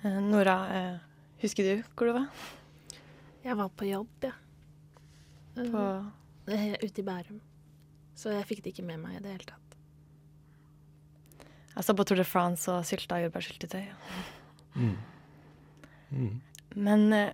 [0.03, 0.99] Eh, Nora, eh,
[1.43, 2.29] husker du hvor du var?
[3.41, 4.35] Jeg var på jobb, ja.
[5.57, 5.85] På
[6.47, 7.41] ute i Bærum.
[8.15, 9.77] Så jeg fikk det ikke med meg i det hele tatt.
[11.71, 13.87] Jeg så på Tour de France og sylta jordbærsyltetøy.
[14.75, 14.95] Mm.
[16.11, 16.41] Mm.
[16.75, 17.33] Men eh,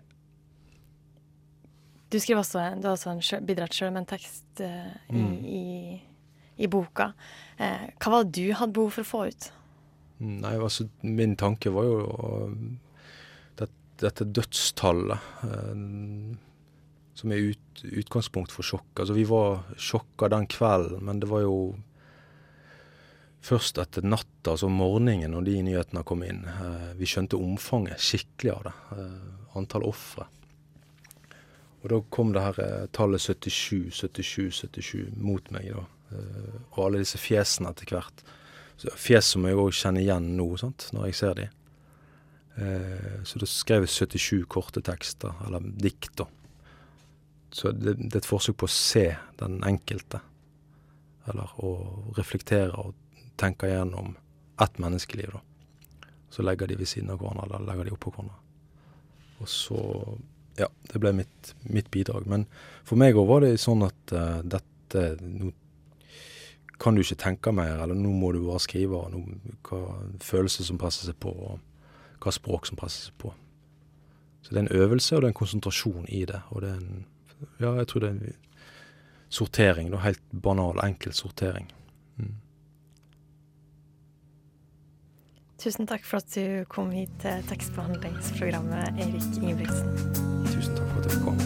[2.10, 5.38] du skriver også, du har også bidratt sjøl med en tekst uh, i, mm.
[5.44, 5.64] i,
[6.56, 7.12] i, boka.
[7.60, 9.50] Uh, hva var det du hadde behov for å få ut?
[10.24, 11.98] Nei, altså min tanke var jo
[13.60, 13.68] det,
[14.02, 15.20] dette dødstallet.
[17.18, 18.88] Som er ut, utgangspunkt for sjokk.
[18.96, 21.58] Altså, vi var sjokka den kvelden, men det var jo
[23.48, 26.44] først etter natta, altså morgenen, når de nyhetene kom inn.
[26.48, 28.74] Eh, vi skjønte omfanget skikkelig av det.
[28.98, 30.28] Eh, antall ofre.
[31.84, 35.86] Og da kom det her eh, tallet 77, 77, 77 mot meg, da.
[36.72, 38.22] Og alle disse fjesene etter hvert.
[38.96, 41.48] Fjes som jeg òg kjenner igjen nå, sant, når jeg ser de.
[43.28, 46.30] Så da skrev jeg 77 korte tekster, eller dikt, da.
[47.52, 49.06] Så det, det, er et forsøk på å se
[49.42, 50.22] den enkelte.
[51.28, 51.74] Eller å
[52.16, 52.96] reflektere og
[53.40, 54.16] tenke gjennom
[54.62, 55.44] ett menneskeliv, da.
[56.30, 58.42] Så legger de ved siden av hverandre, eller legger de oppå hverandre.
[59.42, 59.84] Og så
[60.58, 62.26] Ja, det ble mitt, mitt bidrag.
[62.26, 62.48] Men
[62.84, 65.52] for meg òg var det sånn at uh, dette Nå
[66.82, 69.04] kan du ikke tenke mer, eller nå må du bare skrive.
[69.14, 69.22] Nå,
[69.66, 73.32] hva følelser som presser seg på, og hva språk som presser seg på.
[74.42, 76.42] Så det er en øvelse, og det er en konsentrasjon i det.
[76.54, 77.06] Og det er en
[77.62, 78.36] ja, jeg tror det er en
[79.30, 79.92] sortering.
[79.94, 80.02] Da.
[80.06, 81.70] Helt banal, enkel sortering.
[85.58, 89.90] Tusen takk for at du kom hit til tekstbehandlingsprogrammet, Eirik Ingebrigtsen.
[90.46, 91.40] Tusen takk for at jeg kom.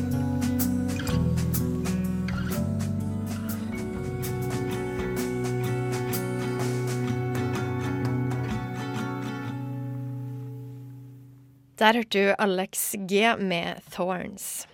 [11.80, 14.67] Der hørte du Alex G med 'Thorns'.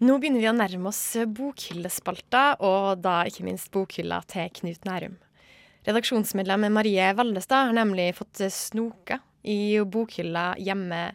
[0.00, 1.04] Nå begynner vi å nærme oss
[1.36, 5.20] bokhyllespalta, og da ikke minst bokhylla til Knut Nærum.
[5.88, 11.14] Redaksjonsmedlem Marie Valdestad har nemlig fått snoka i bokhylla hjemme,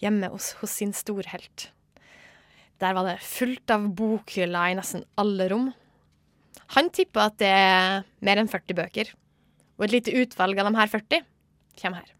[0.00, 1.66] hjemme hos, hos sin storhelt.
[2.80, 5.68] Der var det fullt av bokhyller i nesten alle rom.
[6.72, 9.12] Han tipper at det er mer enn 40 bøker,
[9.76, 11.28] og et lite utvalg av de her 40
[11.82, 12.10] kommer her.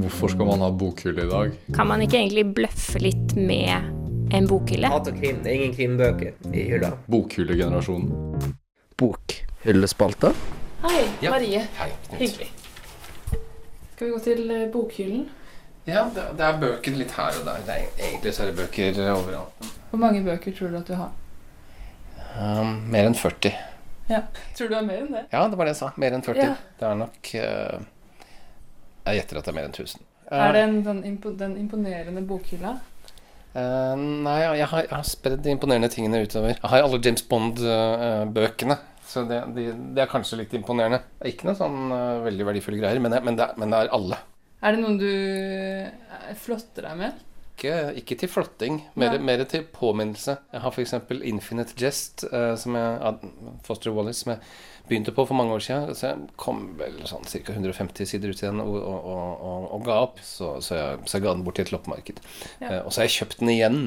[0.00, 1.56] Hvorfor skal man ha bokhylle i dag?
[1.76, 4.88] Kan man ikke egentlig bløffe litt med en bokhylle?
[4.96, 5.44] Hat og krim.
[5.44, 6.96] Det er ingen krimbøker i hylla.
[7.12, 8.54] Bokhyllegenerasjonen.
[8.96, 10.32] Bokhyllespalta?
[10.82, 11.30] Hei, Ja.
[11.30, 11.66] Marie.
[11.78, 12.20] Hei, Knut.
[12.20, 12.50] Hyggelig.
[13.94, 15.28] Skal vi gå til eh, bokhyllen?
[15.86, 17.62] Ja, det, det er bøker litt her og der.
[17.66, 19.70] Det er, egentlig så er det bøker overalt.
[19.90, 21.12] Hvor mange bøker tror du at du har?
[22.36, 23.54] Um, mer enn 40.
[24.10, 24.20] Ja.
[24.58, 25.22] Tror du det er mer enn det?
[25.32, 25.92] Ja, det var det jeg sa.
[25.96, 26.42] Mer enn 40.
[26.42, 26.56] Ja.
[26.80, 27.78] Det er nok uh,
[29.06, 30.04] Jeg gjetter at det er mer enn 1000.
[30.36, 32.74] Er det en, den, impo den imponerende bokhylla?
[33.56, 36.52] Uh, nei, jeg har, jeg har spredd de imponerende tingene utover.
[36.58, 38.76] Jeg har alle James Bond-bøkene.
[39.06, 40.98] Så det, de, det er kanskje litt imponerende.
[41.18, 43.84] Det er ikke noe sånn uh, veldig verdifulle greier, men det, men, det, men det
[43.84, 44.18] er alle.
[44.66, 47.24] Er det noen du eh, flotter deg med?
[47.56, 50.34] Ikke, ikke til flotting, mer, mer til påminnelse.
[50.52, 50.94] Jeg har f.eks.
[51.24, 53.30] Infinite Jest, uh, som jeg,
[53.64, 54.42] Foster Wallace, som jeg
[54.90, 55.94] begynte på for mange år siden.
[55.96, 57.54] Så jeg kom vel sånn ca.
[57.54, 60.18] 150 sider ut igjen og, og, og, og, ga opp.
[60.20, 62.20] Så, så, jeg, så jeg ga den bort til et loppemarked.
[62.58, 62.72] Ja.
[62.74, 63.84] Uh, og så har jeg kjøpt den igjen.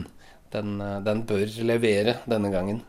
[0.56, 2.82] Den, den bør levere denne gangen.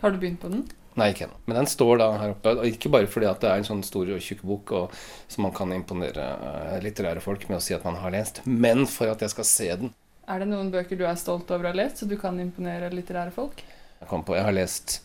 [0.00, 0.64] Har du begynt på den?
[0.94, 1.38] Nei, ikke ennå.
[1.48, 2.52] Men den står da her oppe.
[2.54, 4.98] Og ikke bare fordi at det er en sånn stor og tjukk bok og,
[5.30, 8.86] som man kan imponere eh, litterære folk med å si at man har lest, men
[8.90, 9.94] for at jeg skal se den.
[10.30, 12.92] Er det noen bøker du er stolt over å ha lest, så du kan imponere
[12.94, 13.64] litterære folk?
[13.98, 15.00] Jeg kom på, jeg har lest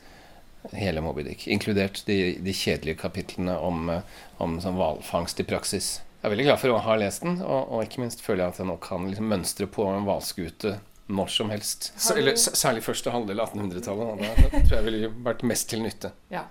[0.75, 5.97] hele Moby Dick, inkludert de, de kjedelige kapitlene om, eh, om sånn hvalfangst i praksis.
[6.19, 8.53] Jeg er veldig glad for å ha lest den, og, og ikke minst føler jeg
[8.53, 10.77] at jeg nå kan liksom mønstre på en hvalskute
[11.09, 11.91] når som helst.
[11.97, 14.07] Du- eller, særlig første halvdel av 1800-tallet.
[14.07, 16.11] og Da, tror jeg ville vært mest til nytte.
[16.29, 16.45] Ja.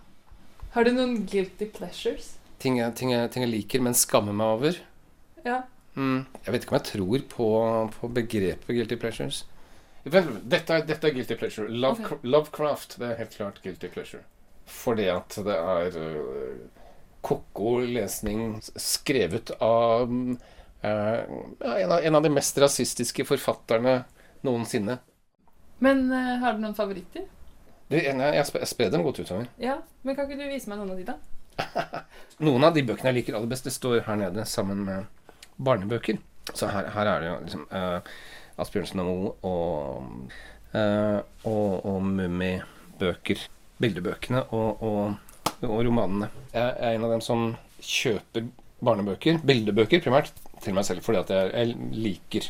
[0.74, 2.34] Har du noen guilty pleasures?
[2.58, 4.80] Ting jeg, ting jeg, ting jeg liker, men skammer meg over.
[5.44, 5.62] Ja.
[5.94, 7.46] Mm, jeg vet ikke om jeg tror på,
[8.00, 9.44] på begrepet guilty pleasures.
[10.04, 11.68] Dette er, dette er guilty pleasure.
[11.68, 12.18] Love, okay.
[12.22, 14.22] Lovecraft det er helt klart guilty pleasure.
[14.68, 16.58] Fordi at det er uh,
[17.24, 20.36] ko-ko lesning skrevet av øh,
[20.84, 24.02] en, av, en av de mest rasistiske forfatterne
[24.46, 24.98] noensinne.
[25.84, 27.26] Men uh, har du noen favoritter?
[27.88, 29.46] Du, jeg, jeg, jeg sprer dem godt utover.
[29.62, 31.18] Ja, men kan ikke du vise meg noen av de, da?
[32.46, 35.06] Noen av de bøkene jeg liker aller best, det står her nede sammen med
[35.58, 36.20] barnebøker.
[36.52, 38.18] Så her, her er det jo liksom uh,
[38.62, 40.36] Asbjørnsen og Moe og,
[40.74, 43.42] uh, og, og Mummi-bøker.
[43.78, 46.30] Bildebøkene og, og, og romanene.
[46.50, 47.44] Jeg er en av dem som
[47.78, 48.48] kjøper
[48.84, 52.48] barnebøker, bildebøker primært, til meg selv fordi at jeg, jeg liker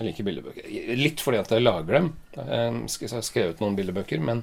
[0.00, 0.68] jeg liker bildebøker.
[0.96, 2.06] Litt fordi at jeg lager dem.
[2.32, 4.42] Jeg har skrevet noen bildebøker, men,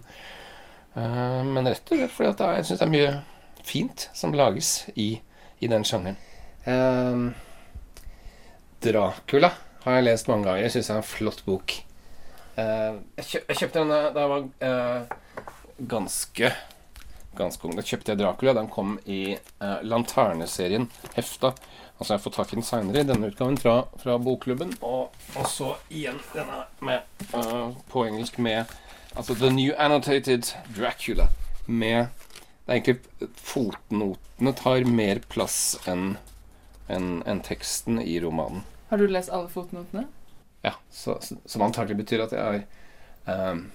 [0.93, 3.15] eh, men rett og slett fordi at jeg syns det er mye
[3.67, 5.09] fint som lages i,
[5.59, 6.19] i den sjangeren.
[6.67, 7.31] Um,
[8.83, 9.51] Dracula
[9.83, 10.61] har jeg lest mange ganger.
[10.67, 11.77] Jeg syns det er en flott bok.
[12.57, 15.45] Uh, jeg, kjøpte den da jeg var uh,
[15.89, 16.51] ganske
[17.37, 17.75] ganske ung.
[17.77, 18.53] Da kjøpte jeg Dracula.
[18.57, 21.53] Den kom i uh, Lanterneserien Hefta.
[21.97, 24.75] Altså jeg får tak i den seinere, i denne utgaven fra, fra Bokklubben.
[24.85, 28.69] Og, og så igjen denne med, uh, på engelsk med
[29.17, 31.27] altså The New Annotated Dracula.
[31.65, 32.07] Med
[32.67, 36.17] Det er egentlig Fotnotene tar mer plass enn
[36.87, 38.63] en, en teksten i romanen.
[38.91, 40.05] Har du lest alle fotnotene?
[40.63, 42.63] Ja, så, så, Som antagelig betyr at jeg
[43.25, 43.65] er um,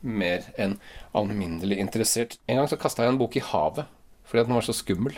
[0.00, 0.78] mer enn
[1.16, 2.36] alminnelig interessert.
[2.48, 3.86] En gang så kasta jeg en bok i havet
[4.30, 5.16] fordi at den var så skummel.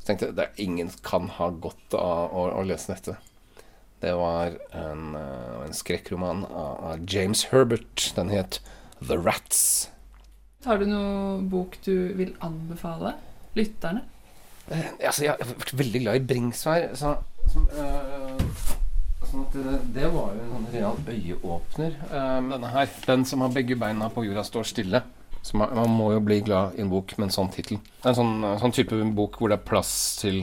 [0.00, 3.16] Så tenkte jeg det er ingen kan ha godt av å, å lese dette.
[4.00, 8.06] Det var en, eh, en skrekkroman av, av James Herbert.
[8.16, 8.62] Den het
[9.04, 9.90] The Rats.
[10.64, 13.14] Har du noe bok du vil anbefale
[13.56, 14.06] lytterne?
[14.70, 16.90] Eh, altså, jeg har vært veldig glad i Bringsvær.
[16.96, 17.14] Så,
[17.52, 18.42] som, eh,
[19.28, 21.96] sånn at det, det var jo en sånn real øyeåpner.
[22.08, 25.02] Eh, denne her, den som har begge beina på jorda står stille.
[25.42, 27.80] Så man, man må jo bli glad i en bok med en sånn tittel.
[28.04, 30.42] En sånn, sånn type bok hvor det er plass til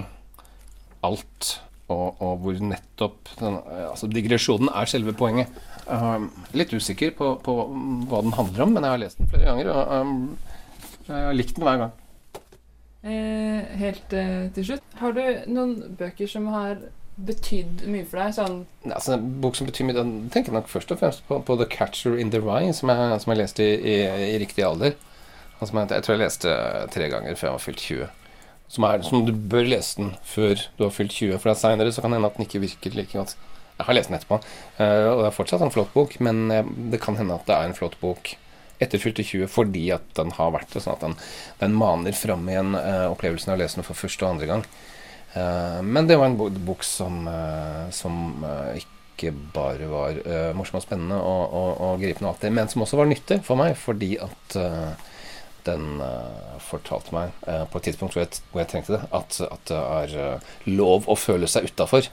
[1.05, 1.51] alt,
[1.87, 5.53] og, og hvor nettopp den, eh, altså digresjonen er selve poenget.
[5.87, 6.25] Er
[6.57, 7.55] litt usikker på, på
[8.09, 10.17] hva den handler om, men jeg har lest den flere ganger, og um,
[11.07, 11.95] jeg har likt den hver gang.
[13.07, 15.21] Eh, helt eh, til slutt, Har du
[15.53, 16.81] noen bøker som har
[17.17, 18.35] betydd mye for deg?
[18.37, 21.57] Sånn Altså, bok som betyr mye, den tenker jeg nok først og fremst på, på
[21.59, 23.97] The Catcher in the Rye, som jeg, som jeg leste i, i,
[24.35, 24.95] i riktig alder.
[25.57, 26.55] Altså, jeg, jeg tror jeg leste
[26.93, 28.15] tre ganger før jeg var fylt 20.
[28.67, 32.11] Som, er, som du bør lese den før du har fylt 20, for seinere kan
[32.11, 33.37] det hende at den ikke virker like godt.
[33.77, 34.41] Jeg har lest den etterpå,
[34.81, 37.55] eh, og det er fortsatt en flott bok, men eh, det kan hende at det
[37.55, 38.33] er en flott bok
[38.83, 41.15] etter fylte 20 fordi at den har vært det, sånn at den,
[41.61, 44.65] den maner fram igjen uh, opplevelsen av å lese den for første og andre gang.
[45.37, 50.17] Eh, men det var en bok som, eh, som eh, ikke bare var
[50.53, 53.39] morsom og spennende og, og, og gripende, og alt det, men som også var nyttig
[53.47, 54.57] for meg, fordi at
[55.65, 55.87] den
[56.61, 60.45] fortalte meg på et tidspunkt hvor jeg, hvor jeg trengte det, at, at det er
[60.69, 62.11] lov å føle seg utafor.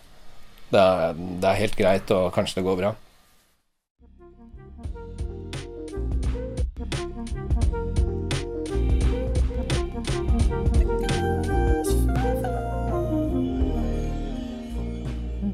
[0.72, 0.86] Det,
[1.44, 2.94] det er helt greit, og kanskje det går bra.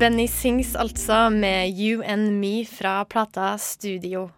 [0.01, 4.31] Benny Sings altså med You and Me fra plata Studio.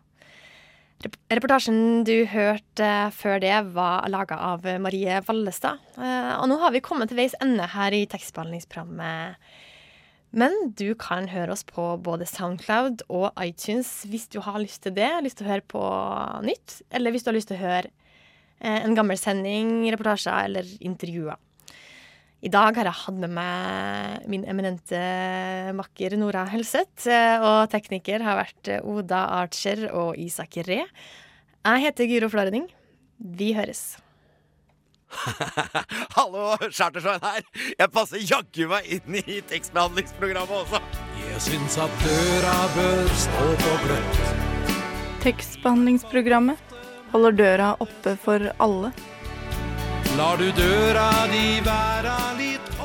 [1.31, 5.79] Reportasjen du hørte før det, var laga av Marie Vallestad.
[5.95, 9.39] Eh, og nå har vi kommet til veis ende her i tekstbehandlingsprogrammet.
[10.35, 14.99] Men du kan høre oss på både Soundcloud og iTunes hvis du har lyst til
[14.99, 15.13] det.
[15.23, 15.85] Lyst til å høre på
[16.43, 17.87] nytt, eller hvis du har lyst til å høre
[18.59, 21.39] eh, en gammel sending, reportasjer eller intervjuer.
[22.43, 24.99] I dag har jeg hatt med meg min eminente
[25.79, 27.07] makker Nora Helseth.
[27.07, 30.83] eh, Og tekniker har vært eh, Oda Archer og Isak Ree.
[31.63, 32.67] Jeg heter Guro Florening.
[33.23, 33.97] Vi høres.
[36.17, 37.47] Hallo, Chartersveien her.
[37.79, 40.81] Jeg passer jaggu meg inn i tekstbehandlingsprogrammet også.
[41.29, 44.21] Jeg syns at døra bør stå på gløtt.
[45.23, 46.75] Tekstbehandlingsprogrammet
[47.13, 48.91] holder døra oppe for alle.
[50.17, 52.82] Lar du døra di være litt